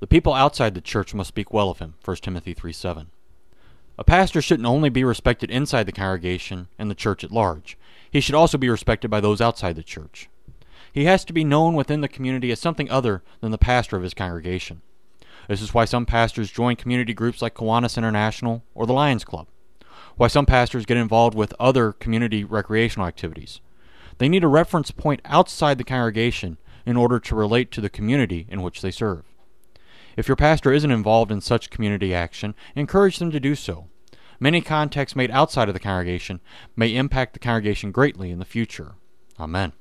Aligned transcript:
The 0.00 0.06
people 0.06 0.34
outside 0.34 0.74
the 0.74 0.80
church 0.80 1.14
must 1.14 1.28
speak 1.28 1.52
well 1.52 1.70
of 1.70 1.78
him. 1.78 1.94
1 2.04 2.16
Timothy 2.16 2.54
3 2.54 2.72
7. 2.72 3.10
A 3.98 4.04
pastor 4.04 4.40
shouldn't 4.40 4.66
only 4.66 4.88
be 4.88 5.04
respected 5.04 5.50
inside 5.50 5.84
the 5.84 5.92
congregation 5.92 6.68
and 6.78 6.90
the 6.90 6.94
church 6.94 7.22
at 7.22 7.30
large, 7.30 7.76
he 8.10 8.20
should 8.20 8.34
also 8.34 8.58
be 8.58 8.68
respected 8.68 9.10
by 9.10 9.20
those 9.20 9.40
outside 9.40 9.76
the 9.76 9.82
church. 9.82 10.28
He 10.92 11.04
has 11.04 11.24
to 11.26 11.32
be 11.32 11.44
known 11.44 11.74
within 11.74 12.00
the 12.00 12.08
community 12.08 12.50
as 12.50 12.58
something 12.58 12.90
other 12.90 13.22
than 13.40 13.52
the 13.52 13.58
pastor 13.58 13.96
of 13.96 14.02
his 14.02 14.14
congregation. 14.14 14.82
This 15.48 15.62
is 15.62 15.72
why 15.72 15.84
some 15.84 16.06
pastors 16.06 16.50
join 16.50 16.76
community 16.76 17.14
groups 17.14 17.40
like 17.40 17.54
Kiwanis 17.54 17.96
International 17.96 18.64
or 18.74 18.86
the 18.86 18.92
Lions 18.92 19.24
Club. 19.24 19.46
Why 20.16 20.26
some 20.26 20.46
pastors 20.46 20.86
get 20.86 20.96
involved 20.96 21.36
with 21.36 21.54
other 21.60 21.92
community 21.92 22.42
recreational 22.42 23.06
activities. 23.06 23.60
They 24.18 24.28
need 24.28 24.44
a 24.44 24.48
reference 24.48 24.90
point 24.90 25.20
outside 25.24 25.78
the 25.78 25.84
congregation 25.84 26.58
in 26.84 26.96
order 26.96 27.20
to 27.20 27.34
relate 27.34 27.70
to 27.72 27.80
the 27.80 27.88
community 27.88 28.46
in 28.50 28.62
which 28.62 28.82
they 28.82 28.90
serve. 28.90 29.29
If 30.16 30.28
your 30.28 30.36
pastor 30.36 30.72
isn't 30.72 30.90
involved 30.90 31.32
in 31.32 31.40
such 31.40 31.70
community 31.70 32.14
action, 32.14 32.54
encourage 32.74 33.18
them 33.18 33.30
to 33.30 33.40
do 33.40 33.54
so. 33.54 33.88
Many 34.38 34.60
contacts 34.60 35.14
made 35.14 35.30
outside 35.30 35.68
of 35.68 35.74
the 35.74 35.80
congregation 35.80 36.40
may 36.74 36.94
impact 36.94 37.34
the 37.34 37.38
congregation 37.38 37.92
greatly 37.92 38.30
in 38.30 38.38
the 38.38 38.44
future. 38.44 38.94
Amen. 39.38 39.72